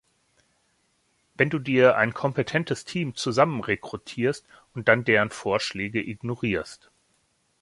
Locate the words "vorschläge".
5.29-6.01